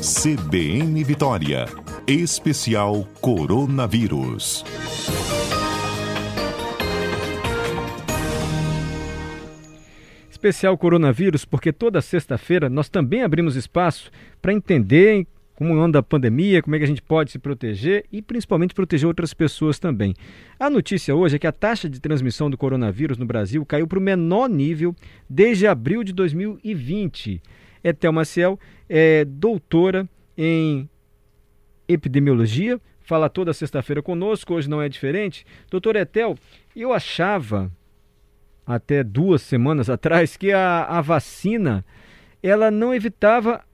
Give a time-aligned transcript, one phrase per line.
[0.00, 1.66] CBN Vitória.
[2.06, 4.64] Especial Coronavírus.
[10.30, 15.26] Especial Coronavírus, porque toda sexta-feira nós também abrimos espaço para entender
[15.56, 19.08] como anda a pandemia, como é que a gente pode se proteger e principalmente proteger
[19.08, 20.14] outras pessoas também.
[20.60, 23.98] A notícia hoje é que a taxa de transmissão do coronavírus no Brasil caiu para
[23.98, 24.94] o menor nível
[25.28, 27.42] desde abril de 2020.
[27.82, 28.58] Etel Maciel
[28.88, 30.88] é doutora em
[31.86, 35.46] epidemiologia, fala toda sexta-feira conosco, hoje não é diferente.
[35.70, 36.36] Doutor Etel,
[36.76, 37.72] eu achava
[38.66, 41.84] até duas semanas atrás que a, a vacina
[42.42, 43.64] ela não evitava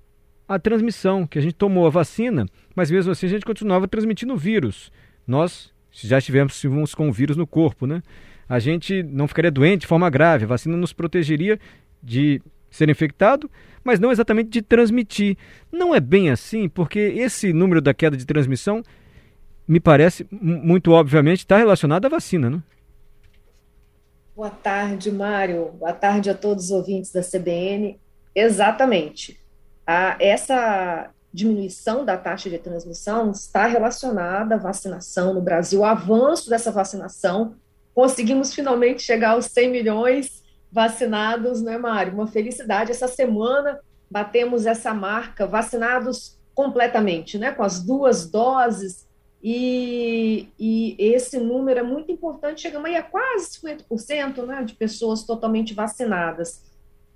[0.47, 4.35] a transmissão, que a gente tomou a vacina, mas mesmo assim a gente continuava transmitindo
[4.35, 4.93] o vírus.
[5.27, 8.03] Nós já estivemos com o vírus no corpo, né?
[8.49, 11.59] A gente não ficaria doente de forma grave, a vacina nos protegeria
[12.03, 12.43] de
[12.75, 13.51] ser infectado,
[13.83, 15.37] mas não exatamente de transmitir.
[15.71, 18.83] Não é bem assim, porque esse número da queda de transmissão,
[19.67, 22.63] me parece, muito obviamente, está relacionado à vacina, né?
[24.35, 25.71] Boa tarde, Mário.
[25.79, 27.99] Boa tarde a todos os ouvintes da CBN.
[28.35, 29.45] Exatamente
[29.87, 36.49] a, essa diminuição da taxa de transmissão está relacionada à vacinação no Brasil, o avanço
[36.49, 37.57] dessa vacinação.
[37.93, 40.44] Conseguimos finalmente chegar aos 100 milhões
[40.75, 42.13] vacinados, né, Mário?
[42.13, 42.91] Uma felicidade.
[42.91, 43.79] Essa semana
[44.11, 49.07] batemos essa marca, vacinados completamente, né, com as duas doses.
[49.43, 55.23] E, e esse número é muito importante, chegamos aí a quase 50% né, de pessoas
[55.23, 56.63] totalmente vacinadas.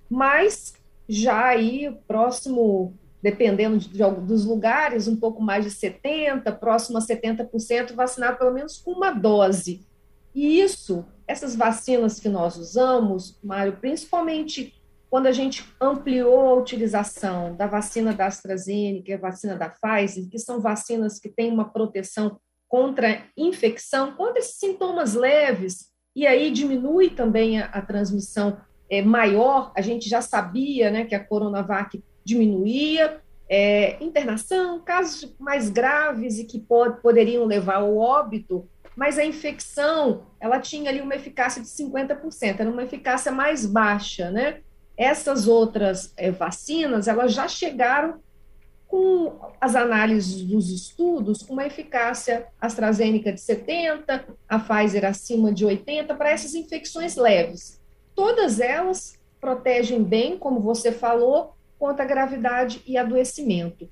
[0.09, 0.73] Mas
[1.07, 7.01] já aí próximo, dependendo de, de, dos lugares, um pouco mais de 70%, próximo a
[7.01, 9.85] 70% vacinado pelo menos com uma dose.
[10.33, 14.73] E isso, essas vacinas que nós usamos, Mário, principalmente
[15.11, 20.39] quando a gente ampliou a utilização da vacina da AstraZeneca a vacina da Pfizer, que
[20.39, 27.11] são vacinas que têm uma proteção contra infecção, contra esses sintomas leves, e aí diminui
[27.11, 28.57] também a, a transmissão
[28.89, 35.69] é, maior, a gente já sabia né, que a Coronavac diminuía, é, internação, casos mais
[35.69, 38.67] graves e que pod poderiam levar ao óbito,
[38.99, 44.29] mas a infecção, ela tinha ali uma eficácia de 50%, era uma eficácia mais baixa,
[44.29, 44.59] né?
[44.97, 48.19] Essas outras é, vacinas, elas já chegaram
[48.85, 55.63] com as análises dos estudos, com uma eficácia AstraZeneca de 70, a Pfizer acima de
[55.63, 57.79] 80, para essas infecções leves
[58.19, 63.89] todas elas protegem bem, como você falou, contra a gravidade e adoecimento.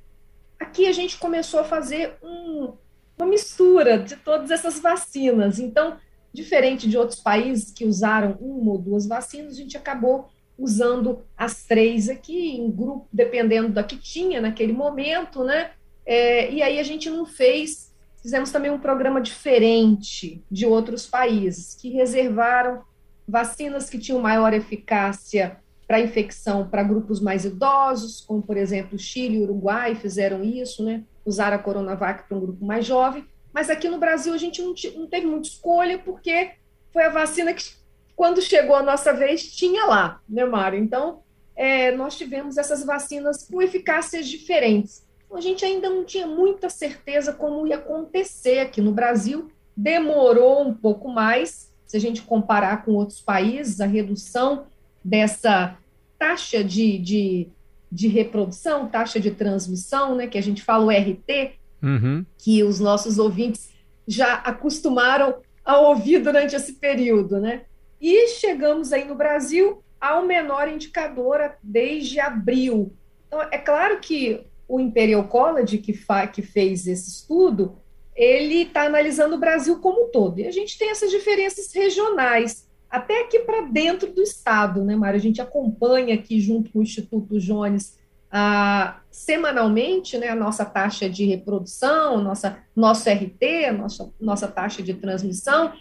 [0.60, 2.74] Aqui a gente começou a fazer um,
[3.18, 5.60] uma mistura de todas essas vacinas.
[5.60, 5.98] Então,
[6.32, 11.64] diferente de outros países que usaram uma ou duas vacinas, a gente acabou usando as
[11.64, 15.72] três aqui, em grupo, dependendo da que tinha naquele momento, né?
[16.06, 21.76] É, e aí a gente não fez, fizemos também um programa diferente de outros países,
[21.76, 22.82] que reservaram
[23.28, 29.38] vacinas que tinham maior eficácia para infecção para grupos mais idosos, como por exemplo Chile
[29.38, 31.04] e Uruguai fizeram isso, né?
[31.26, 33.26] Usaram a Coronavac para um grupo mais jovem.
[33.54, 36.52] Mas aqui no Brasil a gente não, não teve muita escolha, porque
[36.92, 37.64] foi a vacina que,
[38.16, 40.78] quando chegou a nossa vez, tinha lá, né, Mário?
[40.78, 41.22] Então,
[41.56, 45.04] é, nós tivemos essas vacinas com eficácias diferentes.
[45.26, 49.50] Então, a gente ainda não tinha muita certeza como ia acontecer aqui no Brasil.
[49.76, 54.68] Demorou um pouco mais, se a gente comparar com outros países, a redução
[55.08, 55.78] dessa
[56.20, 57.48] taxa de, de,
[57.90, 62.26] de reprodução, taxa de transmissão, né, que a gente fala o RT, uhum.
[62.38, 63.70] que os nossos ouvintes
[64.06, 67.62] já acostumaram a ouvir durante esse período, né?
[68.00, 72.94] E chegamos aí no Brasil ao menor indicador desde abril.
[73.28, 75.94] Então, é claro que o Imperial College, que,
[76.34, 77.78] que fez esse estudo,
[78.16, 80.40] ele está analisando o Brasil como um todo.
[80.40, 85.18] E a gente tem essas diferenças regionais, até aqui para dentro do Estado, né, Mário?
[85.18, 87.98] A gente acompanha aqui, junto com o Instituto Jones,
[88.32, 94.94] ah, semanalmente, né, a nossa taxa de reprodução, nossa, nosso RT, nossa, nossa taxa de
[94.94, 95.74] transmissão,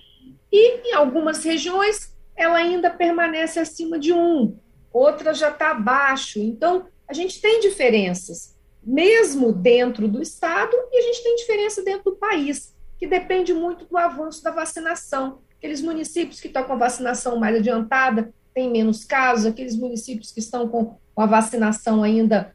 [0.51, 4.57] e em algumas regiões ela ainda permanece acima de um,
[4.93, 6.39] outras já está abaixo.
[6.39, 8.57] Então, a gente tem diferenças
[8.87, 13.85] mesmo dentro do Estado, e a gente tem diferença dentro do país, que depende muito
[13.85, 15.41] do avanço da vacinação.
[15.59, 20.41] Aqueles municípios que estão com a vacinação mais adiantada têm menos casos, aqueles municípios que
[20.41, 22.55] estão com a vacinação ainda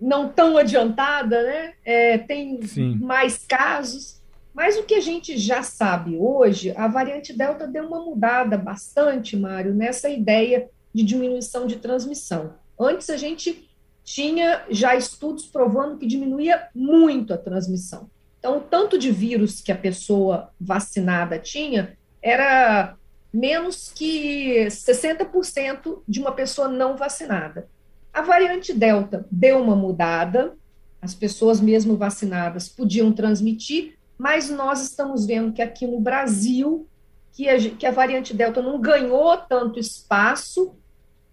[0.00, 2.96] não tão adiantada, né, é, tem Sim.
[3.00, 4.18] mais casos.
[4.54, 9.36] Mas o que a gente já sabe hoje, a variante Delta deu uma mudada bastante,
[9.36, 12.54] Mário, nessa ideia de diminuição de transmissão.
[12.78, 13.68] Antes a gente
[14.04, 18.08] tinha já estudos provando que diminuía muito a transmissão.
[18.38, 22.96] Então, o tanto de vírus que a pessoa vacinada tinha era
[23.32, 27.68] menos que 60% de uma pessoa não vacinada.
[28.12, 30.56] A variante Delta deu uma mudada,
[31.00, 36.88] as pessoas mesmo vacinadas podiam transmitir, mas nós estamos vendo que aqui no Brasil,
[37.32, 40.74] que a, que a variante Delta não ganhou tanto espaço,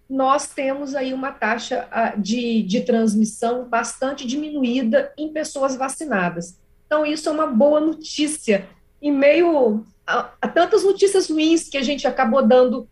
[0.08, 6.56] nós temos aí uma taxa de, de transmissão bastante diminuída em pessoas vacinadas.
[6.86, 8.68] Então, isso é uma boa notícia,
[9.02, 12.88] em meio a, a tantas notícias ruins que a gente acabou dando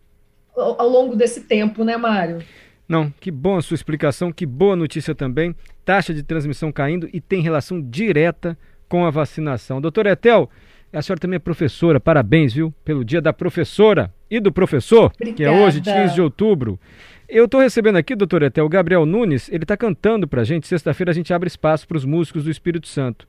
[0.55, 2.43] ao, ao longo desse tempo, né, Mário?
[2.87, 5.55] Não, que bom a sua explicação, que boa notícia também.
[5.83, 8.57] Taxa de transmissão caindo e tem relação direta
[8.87, 9.81] com a vacinação.
[9.81, 10.49] Doutora Etel,
[10.93, 15.35] a senhora também é professora, parabéns, viu, pelo dia da professora e do professor, Obrigada.
[15.35, 16.79] que é hoje, 15 de outubro.
[17.27, 20.67] Eu estou recebendo aqui, doutor Etel, o Gabriel Nunes, ele está cantando para a gente.
[20.67, 23.27] Sexta-feira a gente abre espaço para os músicos do Espírito Santo.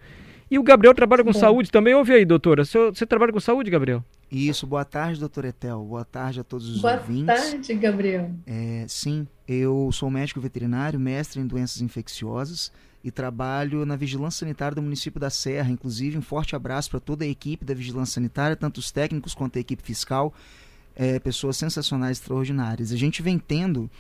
[0.51, 1.39] E o Gabriel trabalha com Bom.
[1.39, 1.95] saúde também.
[1.95, 2.65] Ouve aí, doutora.
[2.65, 4.05] Você, você trabalha com saúde, Gabriel?
[4.31, 4.67] Isso.
[4.67, 5.83] Boa tarde, doutor Etel.
[5.85, 7.25] Boa tarde a todos os Boa ouvintes.
[7.27, 8.31] Boa tarde, Gabriel.
[8.47, 12.71] É, sim, eu sou médico veterinário, mestre em doenças infecciosas
[13.03, 15.71] e trabalho na vigilância sanitária do município da Serra.
[15.71, 19.59] Inclusive, um forte abraço para toda a equipe da vigilância sanitária, tanto os técnicos quanto
[19.59, 20.33] a equipe fiscal.
[20.95, 22.91] É, pessoas sensacionais, extraordinárias.
[22.91, 23.91] A gente vem tendo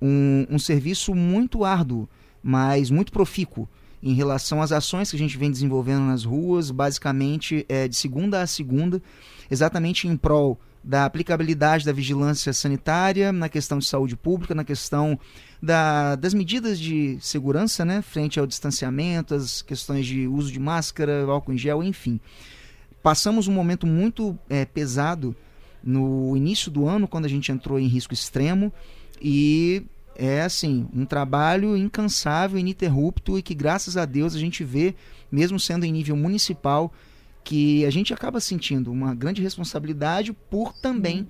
[0.00, 2.08] um, um serviço muito árduo,
[2.42, 3.68] mas muito profícuo
[4.04, 8.42] em relação às ações que a gente vem desenvolvendo nas ruas, basicamente é, de segunda
[8.42, 9.02] a segunda,
[9.50, 15.18] exatamente em prol da aplicabilidade da vigilância sanitária na questão de saúde pública, na questão
[15.62, 21.24] da, das medidas de segurança, né, frente ao distanciamento, as questões de uso de máscara,
[21.24, 22.20] álcool em gel, enfim.
[23.02, 25.34] Passamos um momento muito é, pesado
[25.82, 28.70] no início do ano, quando a gente entrou em risco extremo,
[29.20, 29.82] e
[30.16, 34.94] é assim, um trabalho incansável, ininterrupto e que graças a Deus a gente vê,
[35.30, 36.92] mesmo sendo em nível municipal,
[37.42, 41.26] que a gente acaba sentindo uma grande responsabilidade por também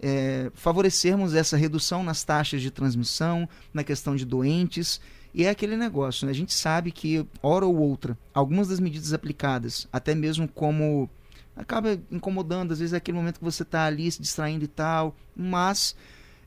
[0.00, 5.00] é, favorecermos essa redução nas taxas de transmissão, na questão de doentes.
[5.32, 6.32] E é aquele negócio, né?
[6.32, 11.08] a gente sabe que, hora ou outra, algumas das medidas aplicadas, até mesmo como
[11.56, 15.14] acaba incomodando, às vezes é aquele momento que você está ali se distraindo e tal,
[15.36, 15.94] mas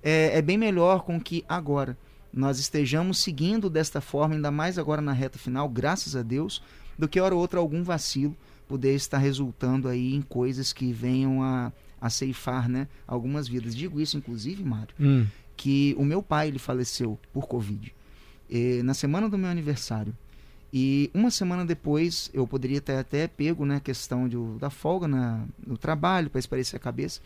[0.05, 1.97] é, é bem melhor com que agora
[2.31, 6.61] nós estejamos seguindo desta forma, ainda mais agora na reta final, graças a Deus,
[6.97, 8.37] do que hora ou outra algum vacilo
[8.67, 13.75] poder estar resultando aí em coisas que venham a, a ceifar né, algumas vidas.
[13.75, 15.25] Digo isso, inclusive, Mário, hum.
[15.57, 17.93] que o meu pai ele faleceu por Covid
[18.49, 20.15] e, na semana do meu aniversário.
[20.73, 25.07] E uma semana depois, eu poderia ter até pego né, a questão de, da folga
[25.07, 27.21] na, no trabalho para esparecer a cabeça.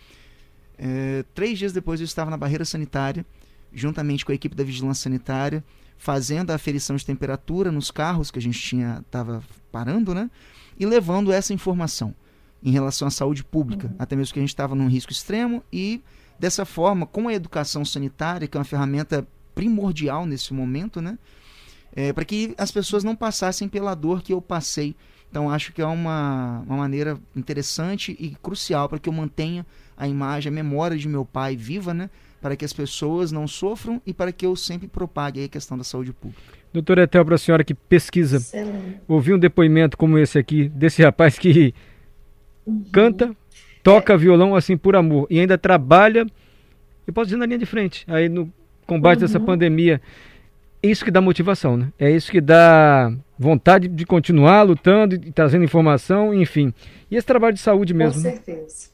[0.80, 3.26] É, três dias depois eu estava na barreira sanitária,
[3.74, 5.64] juntamente com a equipe da vigilância sanitária,
[5.98, 10.32] fazendo a aferição de temperatura nos carros que a gente tinha estava parando, né?
[10.80, 12.16] E levando essa informação
[12.64, 13.96] em relação à saúde pública, uhum.
[14.00, 16.02] até mesmo que a gente estava num risco extremo e
[16.40, 21.20] dessa forma, com a educação sanitária, que é uma ferramenta primordial nesse momento, né?
[21.94, 24.96] É, para que as pessoas não passassem pela dor que eu passei.
[25.30, 29.66] Então acho que é uma, uma maneira interessante e crucial para que eu mantenha
[29.96, 32.10] a imagem, a memória de meu pai viva, né?
[32.42, 35.84] Para que as pessoas não sofram e para que eu sempre propague a questão da
[35.84, 36.42] saúde pública.
[36.74, 39.00] Doutora Etel, para a senhora que pesquisa, Excelente.
[39.08, 41.74] ouvir um depoimento como esse aqui, desse rapaz que
[42.66, 42.84] uhum.
[42.92, 43.36] canta,
[43.84, 44.18] toca é.
[44.18, 46.26] violão assim por amor e ainda trabalha,
[47.06, 48.52] eu posso dizer na linha de frente, aí no
[48.86, 49.22] combate uhum.
[49.22, 50.02] dessa pandemia.
[50.82, 51.92] É isso que dá motivação, né?
[52.00, 56.74] É isso que dá vontade de continuar lutando e trazendo informação, enfim.
[57.10, 58.22] E esse trabalho de saúde mesmo.
[58.22, 58.36] Com né?
[58.36, 58.90] certeza.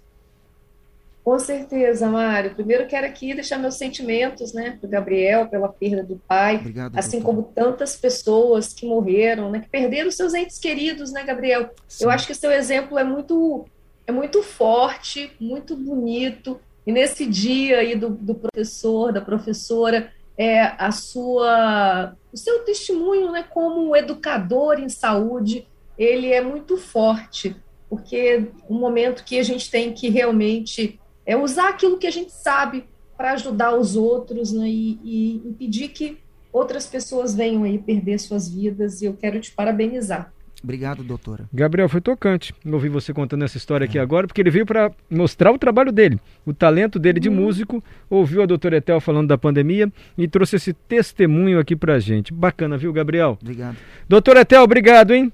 [1.24, 2.54] Com certeza, Mário.
[2.54, 6.96] Primeiro quero aqui deixar meus sentimentos, né, para o Gabriel pela perda do pai, Obrigado,
[6.96, 7.25] assim doutor.
[7.25, 11.72] como tantas pessoas que morreram, né, que perderam seus entes queridos, né, Gabriel?
[11.88, 12.04] Sim.
[12.04, 13.66] Eu acho que seu exemplo é muito
[14.06, 16.60] é muito forte, muito bonito.
[16.86, 23.32] E nesse dia aí do, do professor, da professora, é a sua o seu testemunho,
[23.32, 25.65] né, como educador em saúde,
[25.98, 27.56] ele é muito forte,
[27.89, 32.34] porque um momento que a gente tem que realmente é usar aquilo que a gente
[32.34, 36.18] sabe para ajudar os outros né, e, e impedir que
[36.51, 39.01] outras pessoas venham aí perder suas vidas.
[39.01, 40.34] E eu quero te parabenizar.
[40.65, 41.45] Obrigado, doutora.
[41.53, 43.88] Gabriel, foi tocante ouvir você contando essa história é.
[43.88, 47.36] aqui agora, porque ele veio para mostrar o trabalho dele, o talento dele de hum.
[47.36, 52.34] músico, ouviu a doutora Etel falando da pandemia e trouxe esse testemunho aqui para gente.
[52.34, 53.38] Bacana, viu, Gabriel?
[53.39, 53.77] Obrigado.
[54.10, 55.31] Doutora Etel, obrigado, hein?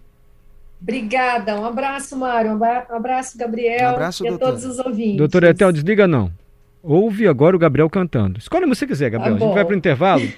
[0.81, 1.57] Obrigada.
[1.57, 2.51] Um abraço, Mário.
[2.51, 3.91] Um abraço, Gabriel.
[3.91, 5.15] Um abraço, e a todos os ouvintes.
[5.15, 6.29] Doutor Etel, desliga não.
[6.83, 8.37] Ouve agora o Gabriel cantando.
[8.39, 9.37] Escolhe o que você quiser, Gabriel.
[9.37, 10.23] Tá a gente vai para o intervalo.